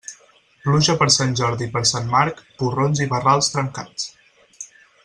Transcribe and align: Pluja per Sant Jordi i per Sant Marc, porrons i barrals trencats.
Pluja 0.63 0.95
per 1.01 1.07
Sant 1.15 1.35
Jordi 1.41 1.67
i 1.67 1.71
per 1.75 1.83
Sant 1.91 2.09
Marc, 2.15 2.43
porrons 2.63 3.05
i 3.07 3.09
barrals 3.13 3.53
trencats. 3.59 4.69